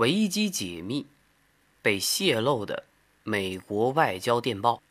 [0.00, 1.04] 维基解密
[1.82, 2.84] 被泄露的
[3.22, 4.82] 美国外交电报。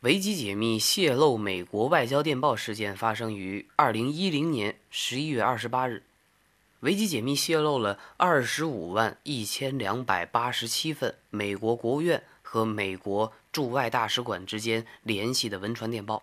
[0.00, 6.02] 维基解密泄露美国外交电报事件发生于二零一零年十一月二十八日。
[6.80, 16.22] 维基解密泄露了二十五万一千两百八十七份美国国务院和美国驻外大使馆之间联系的文传电报，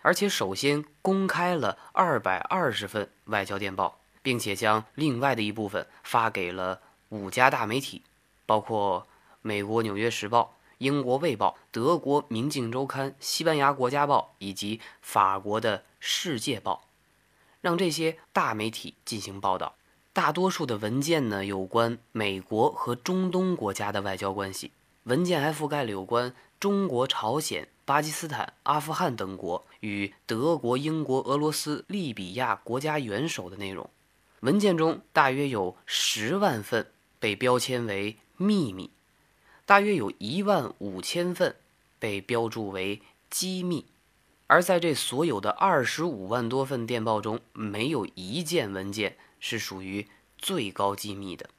[0.00, 4.00] 而且首先公开了二百二十份外交电报。
[4.28, 8.02] 并且将另外的一部分发给了五家大媒体，
[8.44, 9.06] 包括
[9.40, 16.84] 美国《纽约时报》、英国《卫报》、德国《明镜周刊》、西班牙《国家报》以及法国的《世界报》，
[17.62, 19.76] 让这些大媒体进行报道。
[20.12, 24.72] 大多数的文件呢，有关美国和中东国家的外交关系，
[25.04, 33.88] 文件还覆盖了有关中国、朝鲜、巴基斯坦、阿富汗等国与德国、英国、俄罗斯、利比亚国家元首的内容。
[34.40, 38.90] 文件中大约有十万份被标签为秘密，
[39.66, 41.56] 大约有一万五千份
[41.98, 43.86] 被标注为机密，
[44.46, 50.06] 而在这所有的二十五万多份电报中，没有一件文件是属于
[50.38, 51.50] 最高机密的。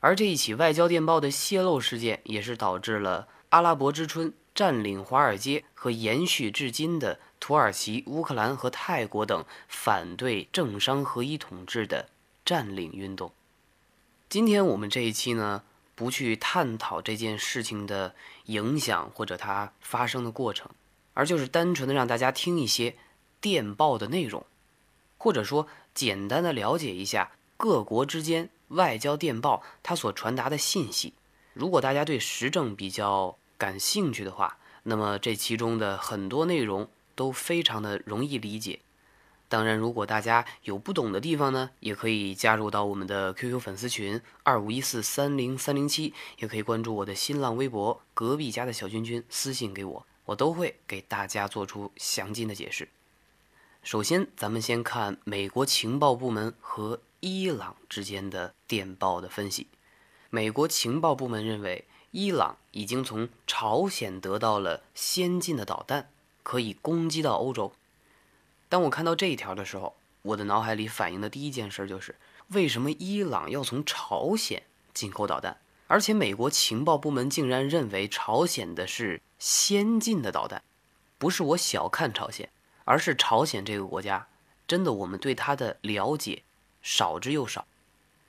[0.00, 4.32] 而这一起外交电报的泄露事件，也是导致了阿拉伯之春。
[4.56, 12.08] 占领华尔街和延续至今的土耳其、乌克兰和泰国等反对政商合一统治的
[12.42, 13.30] 占领运动。
[14.30, 15.62] 今天我们这一期呢，
[15.94, 18.14] 不去探讨这件事情的
[18.46, 20.70] 影响或者它发生的过程，
[21.12, 22.96] 而就是单纯的让大家听一些
[23.42, 24.46] 电报的内容，
[25.18, 31.12] 或者说简单的了解一下各国之间外交电报它所传达的信息。
[31.52, 38.80] 如果大家对时政比较，感兴趣的话，那么这其中的很多内容都非常的容易理解。
[39.48, 52.88] 当然，如果大家有不懂的地方呢，也可以加入到我们的 QQ 粉丝群二五一四三零三零七，也可以关注我的新浪微博隔壁家的小君君私信给我，我都会给大家做出详尽的解释。
[53.84, 59.68] 首先，咱们先看美国情报部门和伊朗之间的电报的分析。
[60.28, 61.84] 美国情报部门认为。
[62.16, 66.08] 伊朗已经从朝鲜得到了先进的导弹，
[66.42, 67.74] 可以攻击到欧洲。
[68.70, 72.14] 当我看到这一条的时候，我的脑海里反映的第一件事就是：
[72.48, 74.62] 为什么伊朗要从朝鲜
[74.94, 75.58] 进口导弹？
[75.88, 80.62] 而且美国情报部门竟然认为朝鲜的是先进的导弹。
[81.18, 82.48] 不是我小看朝鲜，
[82.86, 84.26] 而是朝鲜这个国家，
[84.66, 86.42] 真的我们对它的了解
[86.80, 87.66] 少之又少。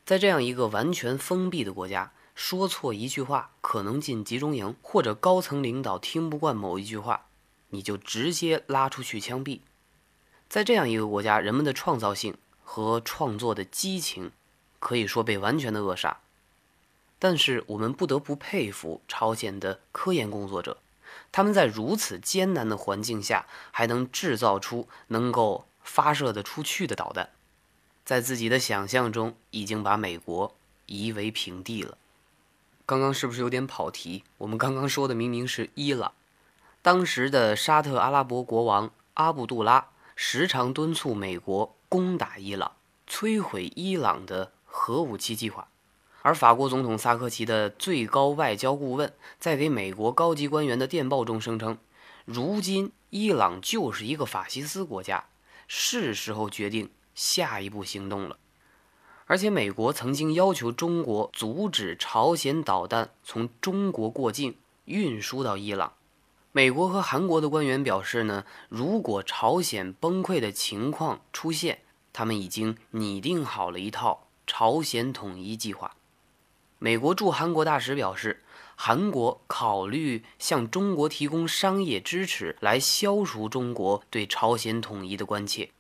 [0.06, 2.12] 在这样一个完全封闭的国家。
[2.38, 7.26] 说错一句话可能进集中营，或者高层领导听不惯某一句话，
[7.70, 9.62] 你就直接拉出去枪毙。
[10.48, 14.32] 在这样一个国家，人们的创造性和创作的激情
[14.78, 16.20] 可以说被完全的扼杀。
[17.18, 20.78] 但是我们不得不佩服朝鲜的科研工作者，
[21.32, 27.32] 他们在如此艰难的环境下，还能制造出能够发射得出去的导弹，
[28.06, 30.56] 在自己的想象中已经把美国
[30.86, 31.98] 夷为平地了。
[32.88, 34.24] 刚刚是不是有点跑题？
[34.38, 36.14] 我们刚刚说的明明是伊朗，
[36.82, 42.72] 当时的沙特阿拉伯国王阿卜杜拉时常敦促美国攻打伊朗，
[43.06, 45.68] 摧毁伊朗的核武器计划。
[46.22, 51.78] 而法国总统萨科齐的最高外交顾问在给美国高级官员的电报中声称
[52.24, 55.26] ：“如今伊朗就是一个法西斯国家，
[55.68, 58.38] 是时候决定下一步行动了。”
[59.30, 64.56] 而且，美国曾经要求中国阻止朝鲜导弹从中国过境
[64.86, 65.94] 运输到伊朗。
[66.54, 71.80] 美国和韩国的官员表示呢，如果朝鲜崩溃的情况出现，
[72.14, 75.94] 他们已经拟定好了一套朝鲜统一计划。
[76.80, 78.44] 美国驻韩国大使表示，
[78.76, 85.72] 韩国考虑向中国提供商业支持，来消除中国对朝鲜统一的关切。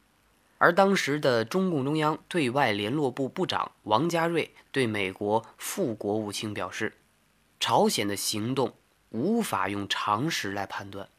[0.59, 6.93] 而当时的中共中央对外联络部部长王家瑞对美国副国务卿表示，
[7.59, 8.73] 朝鲜的行动
[9.09, 11.09] 无法用常识来判断。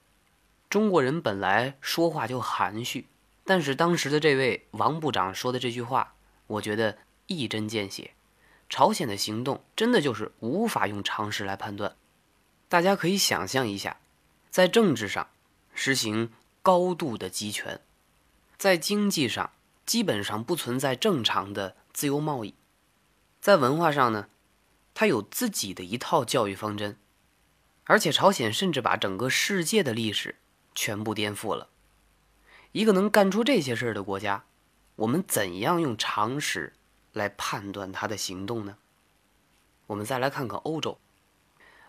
[0.68, 3.06] 中国人本来说话就含蓄，
[3.44, 6.14] 但是当时的这位王部长说的这句话，
[6.46, 8.12] 我觉得一针见血。
[8.68, 11.96] 朝鲜的行动真的就是无法用常识来判断。
[12.68, 13.98] 大家可以想象一下，
[14.50, 15.28] 在政治上
[15.72, 16.30] 实行
[16.60, 17.80] 高度的集权。
[18.58, 19.52] 在经济上，
[19.86, 22.54] 基本上不存在正常的自由贸易；
[23.40, 24.28] 在文化上呢，
[24.94, 26.98] 它有自己的一套教育方针，
[27.84, 30.34] 而且朝鲜甚至把整个世界的历史
[30.74, 31.68] 全部颠覆了。
[32.72, 34.44] 一个能干出这些事儿的国家，
[34.96, 36.72] 我们怎样用常识
[37.12, 38.76] 来判断他的行动呢？
[39.86, 40.98] 我们再来看看欧洲。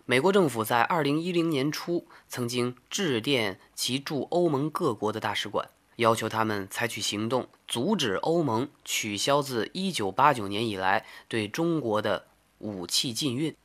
[0.05, 5.69] 美国政府在二零一零年初曾经致电其驻欧盟各国的大使馆，
[5.99, 12.25] 要求他们采取行动，阻止欧盟取消自一九八九年以来对中国的
[12.57, 13.55] 武器禁运。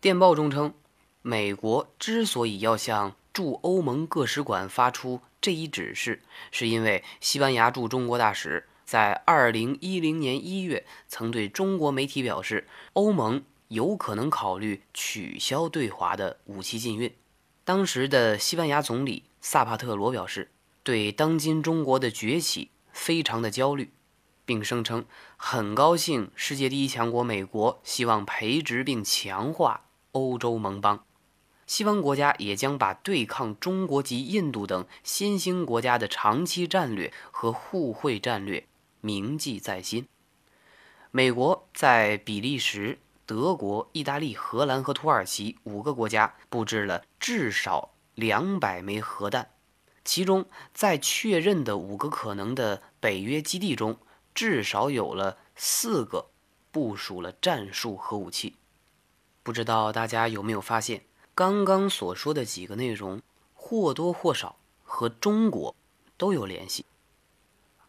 [0.00, 0.74] 电报中称，
[1.22, 13.42] 美国之所以要向驻欧盟各使馆发出这一指示，是因为西班牙驻中国大使在二零一零年一月曾对中国媒体表示，欧盟。
[13.68, 17.12] 有可能考虑取消对华的武器禁运。
[17.64, 20.50] 当时的西班牙总理萨帕特罗表示，
[20.84, 23.90] 对当今中国的崛起非常的焦虑，
[24.44, 25.04] 并声称
[25.36, 31.04] 很高兴世界第一强国美国希望培植并强化欧洲盟邦，
[31.66, 38.66] 西方国家也将把对抗中国及印度等新兴国家的长期战略和互惠战略
[39.00, 40.06] 铭记在心。
[41.10, 43.00] 美国在比利时。
[43.26, 49.48] 德国、意大利、荷兰和土耳其五个国家布置了至少两百枚核弹，
[50.04, 53.96] 其中在确认的五个可能的北约基地中，
[54.34, 56.26] 至少有了四个
[56.70, 58.56] 部署了战术核武器。
[59.42, 61.04] 不知道大家有没有发现，
[61.34, 63.20] 刚刚所说的几个内容
[63.54, 65.74] 或多或少和中国
[66.16, 66.84] 都有联系。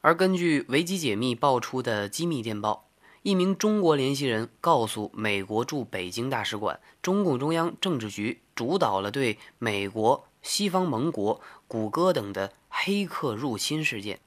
[0.01, 2.83] 而根据维基解密爆出的机密电报。
[3.23, 14.19] 一名中国联系人告诉美国驻北京大使馆，中共中央政治局主导了对美国、西方盟国、谷歌等的黑客入侵事件。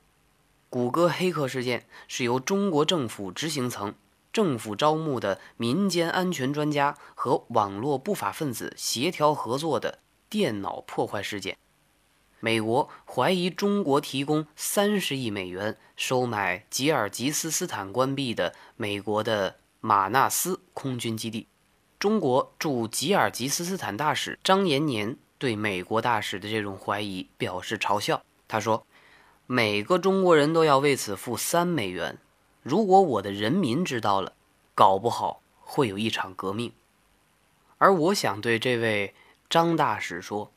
[0.68, 3.94] 谷歌黑客事件是由中国政府执行层、
[4.32, 11.56] 政府招募的民间安全专家和网络不法分子协调合作的电脑破坏事件。
[12.40, 21.46] 美国怀疑中国提供三十亿美元收买吉尔吉斯斯坦关闭的美国的马纳斯空军基地。
[22.00, 28.23] 中国驻吉尔吉斯斯坦大使张延年对美国大使的这种怀疑表示嘲笑。
[28.46, 28.87] 他说
[29.46, 32.19] ：“每个中国人都要为此付三美元。
[32.62, 34.35] 如果我的人民知道了，
[34.75, 36.73] 搞不好会有一场革命。”
[37.79, 39.14] 而我想对这位
[39.49, 40.50] 张大使说。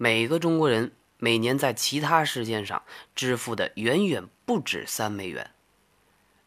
[0.00, 2.80] 每个中国人每年在其他事件上
[3.16, 5.50] 支付的远远不止三美元。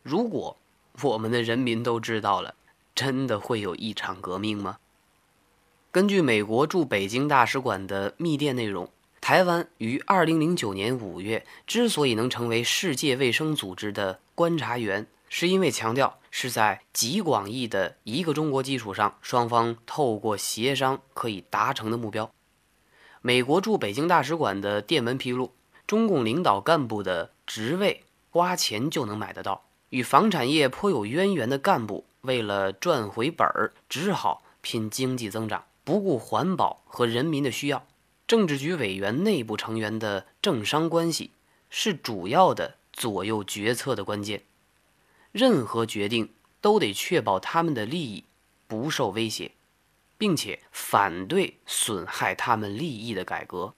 [0.04, 0.56] 如果
[1.02, 2.56] 我们的人民都知道了，
[2.96, 4.78] 真的会有一场革命吗？
[5.92, 8.90] 根据美国驻北京大使馆的密电内容，
[9.20, 22.32] 台湾于二零零九年五月之所以能成为世界卫生组织的观察员，是因为强调是在极广义的一个中国基础上，双方透过协商可以达成的目标。
[23.22, 25.52] 美国驻北京大使馆的电文披露，
[25.86, 29.66] 中共领导干部的职位花钱就能买得到。
[29.90, 37.86] 与房产业颇有渊源的干部，为了赚回本儿，只好拼经济增长，不顾环保和人民的需要。
[38.28, 41.32] 政治局委员内部成员的政商关系
[41.70, 44.44] 是主要的左右决策的关键，
[45.32, 48.26] 任何决定都得确保他们的利益
[48.68, 49.52] 不受威胁。
[50.22, 53.74] 并且反对损害他们利益的改革。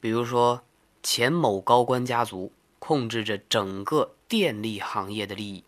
[0.00, 0.64] 比如说，
[1.00, 5.62] 前某高官家族控制着整个电力行业的利益；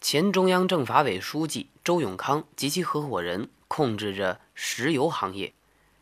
[0.00, 5.54] 前中央政法委书记周永康及其合伙人控制着石油行业；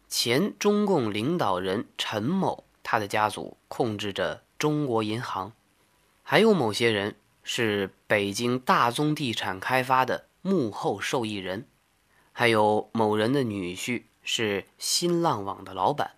[0.09, 5.53] 前中共领导人陈某他的家族控制着中国银行；
[6.25, 11.69] 还有某些人是北京大宗地产开发的幕后受益人。
[12.33, 16.17] 还有某人的女婿是新浪网的老板，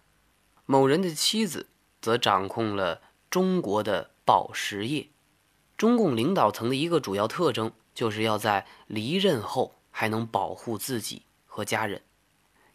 [0.65, 1.67] 某人的妻子
[2.01, 5.09] 则掌控了中国的宝石业。
[5.77, 12.01] 中共领导层的一个主要特征，就是要在离任后还能保护自己和家人。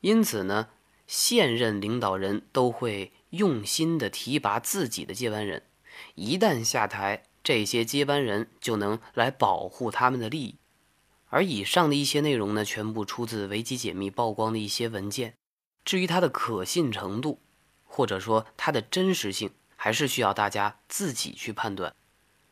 [0.01, 0.67] 因此呢，
[1.07, 5.63] 现任领导人都会用心的提拔自己的接班人，
[6.13, 10.55] 一旦下台，这些接班人就能来保护他们的利益。
[11.29, 15.34] 而以上的一些内容呢，全部出自维基解密曝光的一些文件。
[15.84, 17.39] 至于它的可信程度，
[17.86, 21.96] 或者说它的真实性，还是需要大家自己去判断。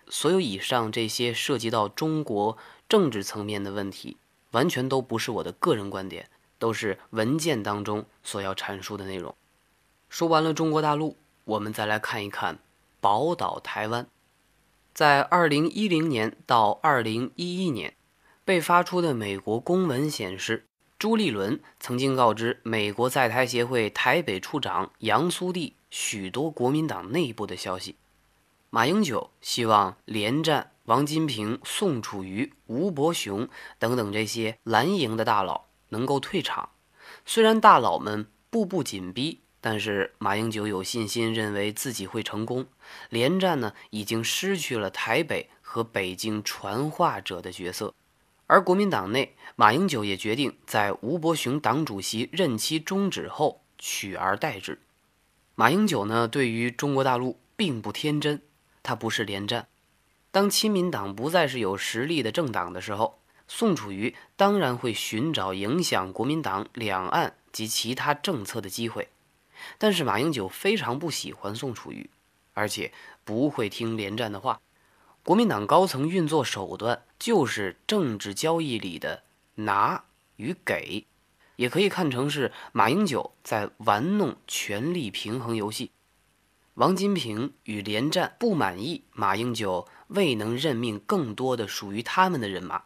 [0.09, 2.57] 所有以上这些涉及到中国
[2.89, 4.17] 政治层面的问题，
[4.51, 9.35] 完全都不是我的个人观点，都是文件当中所要阐述的内容。
[10.09, 12.59] 说完了中国大陆，我们再来看一看
[12.99, 14.07] 宝岛台湾。
[14.93, 17.93] 在二零一零年到二零一一年。
[18.45, 20.65] 被发出的美国公文显示，
[20.99, 27.95] 朱立伦曾经告知美国在台协会台北处长杨苏棣许多国民党内部的消息。
[28.69, 33.49] 马英九希望连战王金平、宋楚瑜、吴伯雄
[33.79, 36.69] 等等这些蓝营的大佬能够退场。
[37.25, 42.67] 虽然大佬们步步紧逼，但是马英九有信心，认为自己会成功。
[43.09, 47.91] 连战呢，已经失去了台北和北京传话者的角色。
[48.45, 54.79] 而国民党内，马英九也决定在吴伯雄党主席任期终止后取而代之。
[55.55, 58.39] 马英九呢，对于中国大陆并不天真，
[58.83, 59.67] 他不是连战。
[60.35, 69.07] 当亲民党不再是有实力的政党的时候，宋楚瑜当然会寻找影响国民党两岸及其他政策的机会。
[69.77, 72.09] 但是马英九非常不喜欢宋楚瑜，
[72.53, 72.91] 而且
[73.23, 74.59] 不会听连战的话。
[75.23, 79.23] 国民党高层运作手段就是政治交易里的
[79.55, 80.03] 拿
[80.35, 81.05] 与给，
[81.55, 85.91] 也可以看成是马英九在玩弄权力平衡游戏。
[86.75, 92.83] 王金平与连战不满意马英九未能任命更多的属于他们的人马，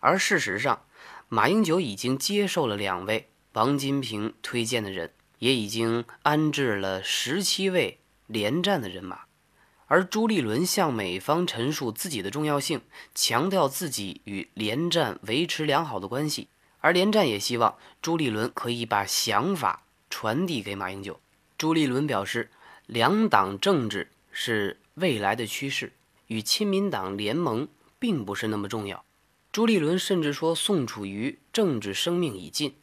[0.00, 0.82] 而事实上，
[1.28, 9.20] 马英九已经接受了两位王金平推荐的人，也已经安置了十七位连战的人马。
[9.86, 12.80] 而朱立伦向美方陈述自己的重要性，
[13.14, 16.48] 强调自己与连战维持良好的关系，
[16.80, 21.20] 而连战也希望朱立伦可以把想法传递给马英九。
[21.56, 22.50] 朱立伦表示，
[22.86, 25.92] 两党政治是未来的趋势，
[26.26, 29.04] 与亲民党联盟并不是那么重要。
[29.52, 32.74] 朱立伦甚至说，宋楚瑜政治生命已尽。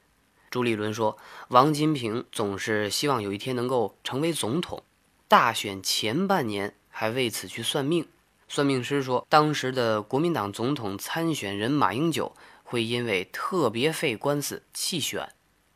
[0.50, 1.17] 朱立伦说，
[1.50, 4.84] 王金平总是希望有一天能够成为总统，
[5.27, 6.75] 大选前半年。
[6.93, 8.05] 还为此去算命，
[8.50, 15.31] 算命师说，当时的国民党总统参选人马英九会因为特别费官司弃选，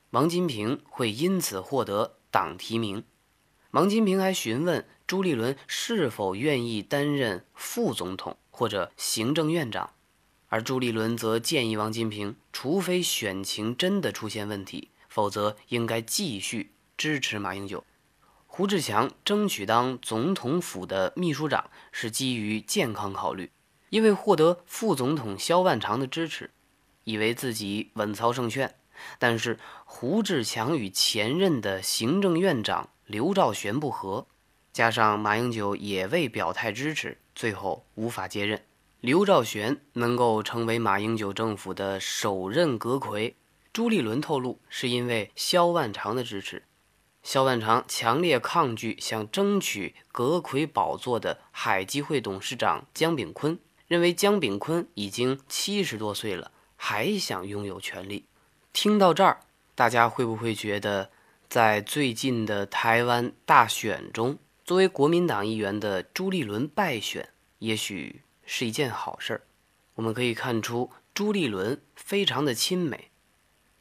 [0.10, 3.06] 王金平会因此获得党提名。
[3.76, 9.90] 王金平还询问朱立伦是否愿意担任副总统或者行政院长，
[10.48, 17.84] 而朱立伦则建议王金平，除非选情真的出现问题，否则应该继续支持马英九。
[18.48, 23.52] 胡志强争取当总统府的秘书长是基于健康考虑，
[23.90, 26.50] 因为获得副总统萧万长的支持，
[27.04, 28.74] 以为自己稳操胜券。
[29.20, 34.26] 但是胡志强与前任的行政院长刘兆玄不和，
[34.74, 38.64] 加上马英九也未表态支持，最后无法接任。
[39.00, 43.36] 刘兆玄能够成为马英九政府的首任阁魁，
[43.72, 46.64] 朱立伦透露是因为萧万长的支持。
[47.22, 58.26] 萧万长强烈抗拒想争取阁魁宝座的海基会董事长江炳坤，认为江炳坤已经七十多岁了，还想拥有权力。
[58.74, 59.42] 听到这儿，
[59.76, 61.12] 大家会不会觉得，
[61.50, 69.42] 在最近的台湾大选中，作为国民党议员的朱立伦败选，也许是一件好事儿？
[69.96, 73.12] 我们可以看出，朱立伦非常的亲美。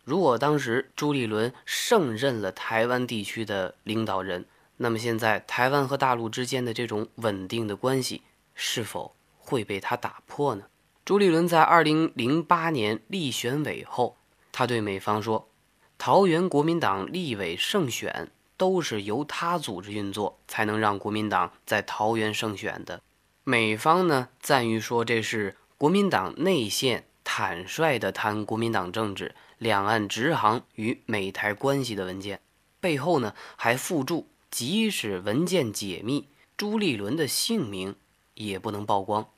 [0.05, 4.45] 如果当时朱立伦胜任了台湾地区的领导人，
[4.77, 8.23] 那么现在台湾和大陆之间的这种稳定的关系
[8.55, 10.67] 是否会被他打破呢？
[11.05, 14.17] 朱立伦在二零零八年立选委后，
[14.53, 15.49] 他对美方说
[15.99, 23.03] ：“桃园国民党立委胜选都是由他组织运作，才能让国民党在桃园胜选的。”
[23.45, 29.35] 美方呢赞誉说这是国民党内线坦率地谈国民党政治。
[29.59, 32.41] 两岸直航与美台关系的文件
[32.81, 37.97] 背后呢，还附注：即使文件解密，朱立伦的姓名
[38.35, 39.31] 也不能曝光。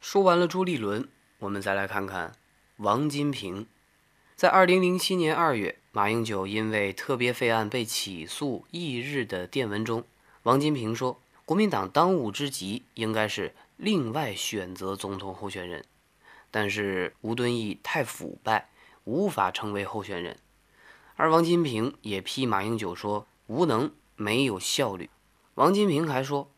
[0.00, 1.08] 说完了朱立伦，
[1.40, 2.32] 我们再来看看
[2.76, 3.66] 王金平。
[4.36, 10.04] 在二零零七年二月，马英九因为特别费案被起诉翌日的电文中，
[10.42, 15.84] 王金平说：“国民党当务之急应该是另外选择总统候选人，
[16.50, 18.68] 但是吴敦义太腐败。”
[19.06, 20.38] 无法成为候选人，
[21.16, 25.10] 而王金平也批马英九说无能、没有效率。
[25.56, 26.50] 王金平还说，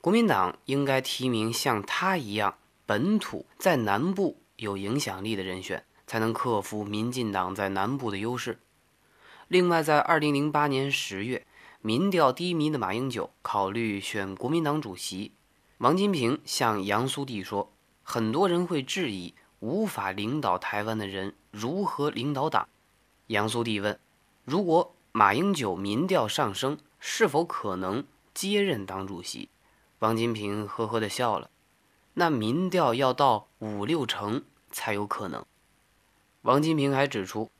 [0.00, 8.58] 国民党应该提名像他一样本土在南部有影响力的人选，才能克服民进党在南部的优势。
[9.48, 11.46] 另外，在二零零八年十月，
[11.80, 15.32] 民调低迷的马英九考虑选国民党主席，
[15.78, 19.34] 王金平向杨苏棣说，很多人会质疑。
[19.60, 22.68] 无法领导台湾的人如何领导党？
[23.28, 23.98] 杨苏棣问
[24.44, 28.04] ：“如果马英九民调上升，是否可能
[28.34, 29.48] 接任党主席？”
[30.00, 31.48] 王金平呵呵地笑了
[32.12, 35.42] ：“那民调要到五六成才有可能。”
[36.42, 37.50] 王金平还指出，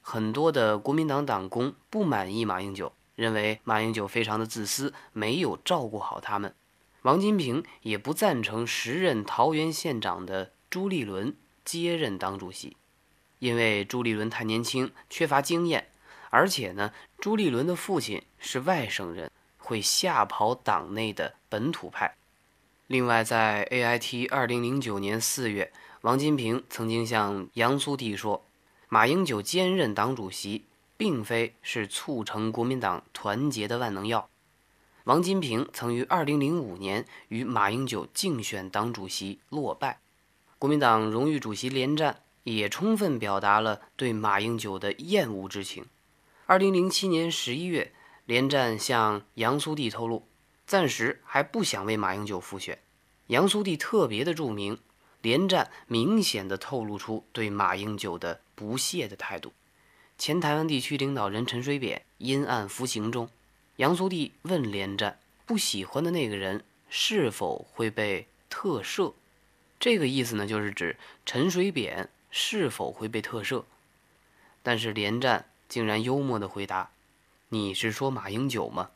[0.00, 6.52] 很多的国民党党工不满意马英九，认为马英九非常的自私，没有照顾好他们。
[7.02, 11.34] 王金平也不赞成时任桃园县长的朱立伦
[11.64, 12.76] 接任党主席，
[13.38, 15.88] 因为朱立伦太年轻，缺乏经验，
[16.30, 22.16] 而且呢，朱立伦的父亲是外省人，会吓跑党内的本土派。
[22.88, 28.44] 另外，在 AIT 二零零九年四月，王金平曾经向杨苏棣说，
[28.88, 30.64] 马英九兼任党主席，
[30.96, 34.28] 并非是促成国民党团结的万能药。
[35.04, 40.00] 王金平曾于2005年与马英九竞选党主席落败，
[40.58, 45.86] 国民党荣誉主席连战也充分表达了对马英九的厌恶之情。
[46.48, 47.92] 2007年11月，
[48.24, 50.26] 连战向杨苏棣透露，
[50.66, 52.80] 暂时还不想为马英九复选。
[53.28, 54.76] 杨苏棣特别的注明，
[55.22, 59.52] 连战明显的透露出对马英九的不屑的态度。
[60.18, 63.28] 前台湾地区领导人陈水扁因案服刑中。
[63.76, 69.14] 杨苏棣问连战：“不喜欢的那个人是否会被特赦？”
[69.80, 73.64] 这个意思呢，就是指陈水扁是否会被特赦。
[74.62, 76.90] 但是连战竟然幽默地回答
[77.48, 78.90] ：“你是说马英九吗？”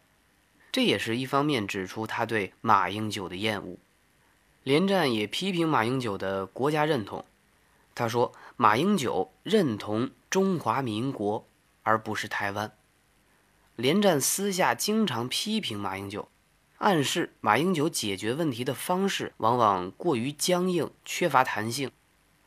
[0.70, 3.78] 这也是一方面指出他对马英九的厌恶。
[4.66, 7.24] 连战也批评马英九的国家认同。
[7.94, 11.46] 他说：“马英九认同中华民国，
[11.84, 12.76] 而不是台湾。”
[13.76, 16.26] 连战私下经常批评马英九，
[16.78, 21.92] 暗示马英九解决问题的方式往往过于僵硬，缺乏弹性。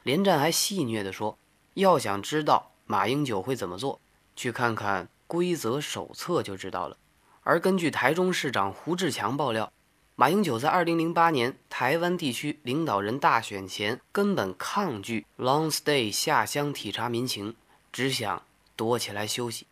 [0.03, 1.38] 连战还戏谑地说
[1.75, 4.01] ：“要想知道马英九会怎么做，
[4.35, 6.97] 去看看规则手册就知道了。”
[7.43, 9.71] 而根据台中市长胡志强爆料，
[10.19, 17.55] 马英九在2008年台湾地区领导人大选前根本抗拒 long stay 下乡体察民情，
[17.93, 18.43] 只想
[18.75, 19.65] 躲起来休息。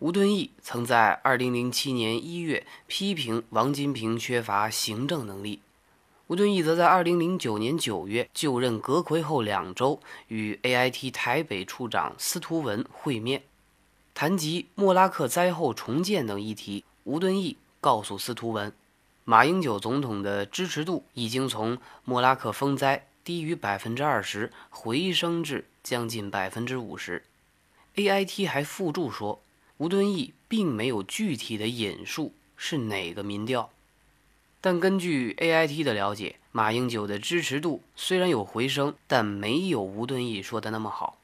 [0.00, 5.60] 吴敦义曾在2007年1月批评王金平缺乏行政能力。
[6.26, 13.44] 吴敦义则在2009年9月就任阁魁后两周，与 AIT 台北处长司徒文会面，
[14.12, 16.84] 谈及莫拉克灾后重建等议题。
[17.04, 18.72] 吴敦义告诉司徒文，
[19.24, 27.24] 马英九总统的支持度已经从莫拉克风灾低于百分之二十回升至将近百分之五十。
[27.96, 29.40] AIT 还附注说。
[29.78, 33.70] 吴敦义并没有具体的引述是哪个民调，
[34.60, 41.18] 但根据 AIT 的了解，马英九的支持度虽然有回升，但没有吴敦义说的那么好。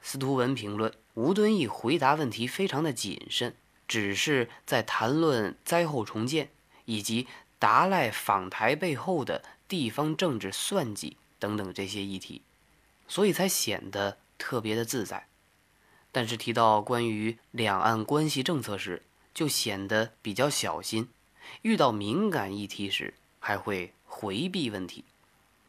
[0.00, 3.54] 司徒文评论：吴敦义回答问题非常的谨慎，
[3.86, 6.48] 只是在谈论灾后重建
[6.86, 12.42] 以及达赖访台背后的地方政治算计等等这些议题，
[13.06, 15.26] 所以才显得特别的自在。
[16.10, 19.02] 但是提到关于两岸关系政策时，
[19.34, 21.04] 就显得比较小心；
[21.60, 25.04] 遇到敏感议题时，还会回避问题。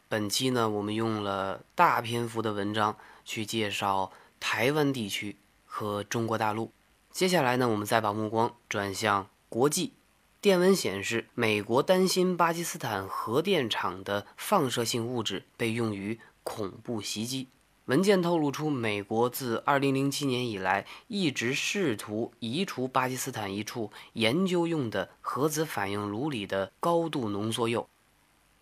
[0.08, 6.72] 本期呢，我们用了大篇幅的文章去介绍台湾地区和中国大陆。
[7.10, 9.92] 接下来呢，我们再把目光转向国际。
[10.40, 17.48] 电文显示，美国担心巴基斯坦核电厂的放射性物质被用于恐怖袭击。
[17.86, 27.88] 文件透露出，美国自2007年以来一直试图移除巴基斯坦一处研究用的核子反应炉里的高度浓缩铀。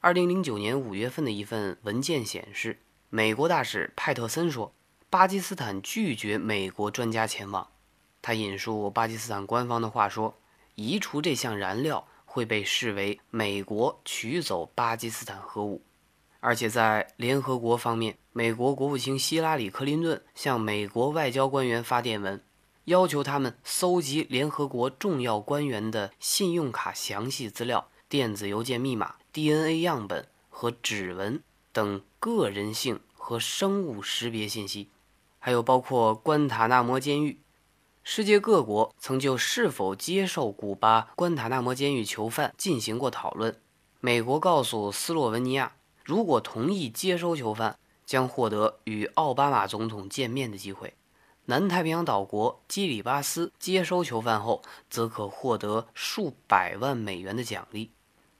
[0.01, 2.79] 2009年5月份的一份文件显示，
[3.11, 4.73] 美国大使派特森说，
[5.11, 7.69] 巴基斯坦拒绝美国专家前往。
[8.23, 10.35] 他引述巴基斯坦官方的话说，
[10.77, 15.83] 移除这项燃料会被视为美国取走巴基斯坦核武。
[16.41, 22.41] 而且在联合国方面，美国国务卿希拉里·克林顿向美国外交官员发电文，
[22.85, 34.91] 要求他们搜集联合国重要官员的信用卡详细资料、电子邮件密码、DNA 样本和指纹等个人性和生物识别信息，
[35.39, 37.41] 还有包括关塔那摩监狱。
[38.09, 43.61] 世界各国曾就是否接受古巴关塔那摩监狱囚犯进行过讨论。
[44.01, 45.73] 美国告诉斯洛文尼亚。
[46.05, 50.95] 如果同意接收囚犯，将获得与奥巴马总统见面的机会。
[51.47, 57.90] 南太平洋岛国基里巴斯接收囚犯后，则可获得数百万美元的奖励。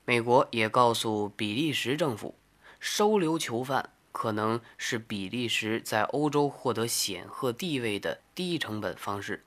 [0.05, 2.37] 美国也告诉比利时政府，
[2.79, 9.43] 收留囚犯可能是比利时在欧洲获得显赫地位的低成本方式。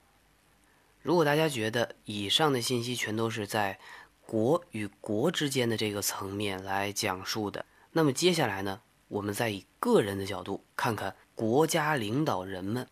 [1.01, 3.79] 如果大家觉得以上的信息全都是在
[4.25, 12.87] 国与国之间的这个层面来讲述的，那么接下来呢，我们再以个人的角度看看国家领导人们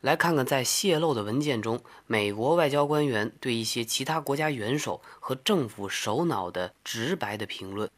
[0.00, 7.88] 来看看在泄露的文件中，美国外交官员对一些其他国家元首和政府首脑的直白的评论。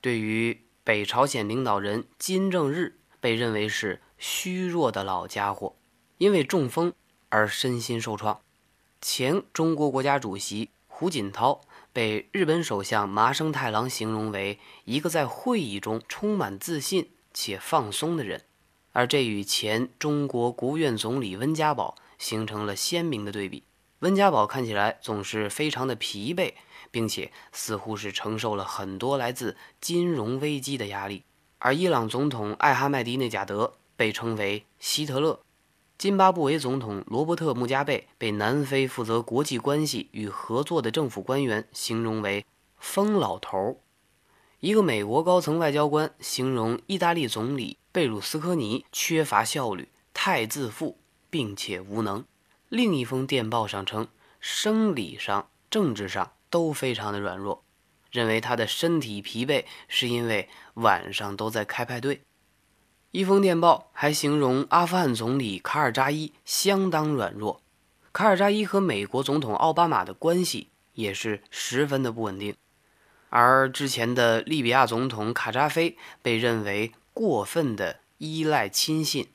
[0.00, 5.74] 对于北朝鲜领导人金正日，被认为是虚弱的老家伙，
[6.18, 6.92] 因为中风
[7.30, 8.40] 而身心受创。
[9.00, 18.44] 前中国国家主席胡锦涛被日本首相麻生太郎形容为一个在会议中充满自信且放松的人。
[18.92, 23.62] 而这与前中国国务院总理温家宝形成了鲜明的对比。
[24.00, 26.54] 温家宝看起来总是非常的疲惫，
[26.90, 31.22] 并且似乎是承受了很多来自金融危机的压力。
[31.58, 35.40] 而伊朗总统艾哈迈迪内贾德被称为希特勒，
[36.00, 42.46] 津巴布韦总统罗伯特穆加贝被南非负责国际关系与合作的政府官员形容为
[42.78, 43.82] 疯老头。
[44.60, 50.96] 一个美国高层外交官形容意大利总理贝鲁斯科尼缺乏效率、太自负，
[51.28, 52.24] 并且无能。
[52.70, 54.08] 另一封电报上称，
[54.40, 57.62] 生理上、政治上都非常的软弱，
[58.10, 62.22] 认为他的身体疲惫是因为晚上都在开派对。
[63.12, 67.60] 一封电报还形容阿富汗总理卡尔扎伊相当软弱，
[68.12, 72.54] 卡尔扎伊和美国总统奥巴马的关系也是十分的不稳定。
[73.28, 79.26] 而之前的利比亚总统卡扎菲被认为过分的依赖亲信，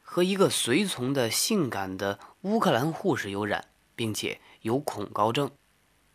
[0.00, 3.64] 和一个随从的性感的乌克兰护士有染，
[3.96, 5.50] 并且有恐高症。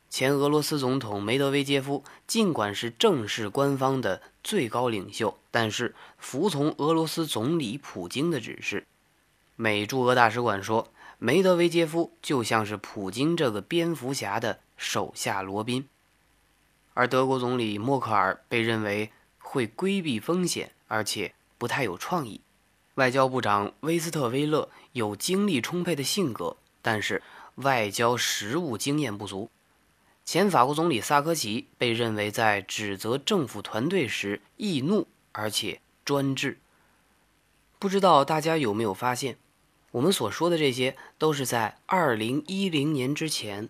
[0.10, 8.86] 前俄罗斯总统梅德韦杰夫尽管是正式官方的最高领袖，但是服从俄罗斯总理普京的指示。
[9.56, 15.88] 美驻俄大使馆说，梅德韦杰夫就像是普京这个蝙蝠侠的手下罗宾。
[16.94, 22.42] 而德国总理默克尔被认为会规避风险，而且不太有创意。
[22.96, 27.22] 外交部长威斯特威勒有精力充沛的性格，但是
[27.56, 29.50] 外交实务经验不足。
[30.32, 36.60] 前法国总理萨科齐被认为在指责政府团队时易怒，而且专制。
[37.80, 39.40] 不知道大家有没有发现，
[39.90, 43.70] 我们所说的这些都是在2010年之前。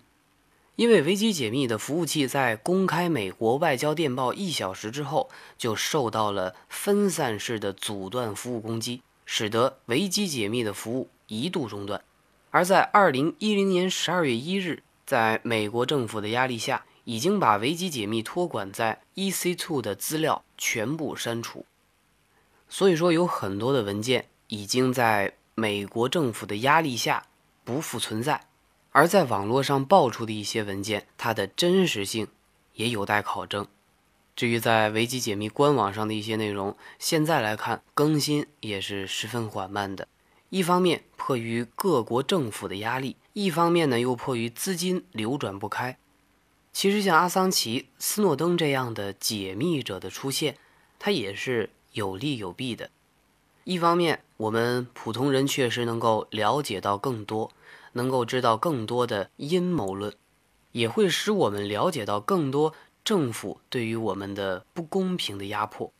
[0.75, 12.03] 因为维基解密的服务器在公开美国外交电报一小时之后，就受到了分散式的阻断服务攻击，使得维基解密的服务一度中断。
[12.51, 21.65] 而在二零一零年十二月一日，在美国政府的压力下，已经把维基解密托管在 EC2 的资料全部删除。
[22.69, 27.25] 所以说，有很多的文件已经在美国政府的压力下
[27.63, 28.45] 不复存在。
[28.91, 32.27] 而在网络上爆出的一些文件，它的真实性
[32.75, 33.65] 也有待考证。
[34.35, 40.07] 至于在维基解密官网上的一些内容，现在来看更新也是十分缓慢的。
[40.49, 45.97] 一方面迫于各国政府的压力，一方面呢又迫于资金流转不开。
[46.73, 50.57] 其实像阿桑奇、斯诺登这样的解密者的出现，
[50.97, 52.89] 它也是有利有弊的。
[53.63, 57.51] 一方面，我们普通人确实能够了解到更多。
[57.93, 60.13] 能够知道更多的阴谋论，
[60.73, 65.91] 也会使我们了解到更多政府对于我们的不公平的压迫。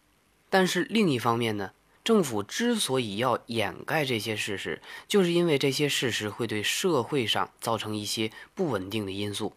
[0.52, 1.72] 但是另一方面呢，
[2.10, 9.54] 政府之所以要掩盖这些事实，就是因为这些事实会对社会上造成一些不稳定的因素。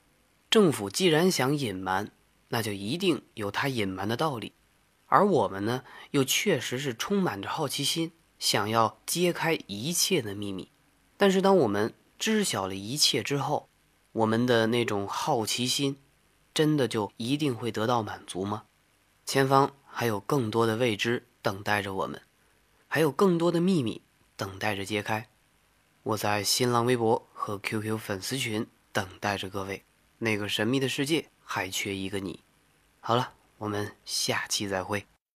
[0.51, 2.11] 政府既然想隐瞒，
[2.49, 4.53] 那就一定有他隐瞒的道理。
[5.07, 10.69] 而我们呢，又确实是充满着好奇心，想要揭开一切的秘密。
[11.17, 13.71] 但是当我们知晓了一切之后，
[14.13, 15.97] 我们的那种好奇心，
[16.53, 18.65] 真的就一定会得到满足吗？
[19.25, 22.21] 前方还有更多的未知等待着我们，
[22.95, 24.03] 还有更多的秘密
[24.37, 25.27] 等待着揭开。
[26.03, 29.83] 我在新浪微博和 QQ 粉丝群等待着各位。
[30.19, 32.41] 那个神秘的世界还缺一个你。
[33.01, 35.07] 好了，我们下期再会。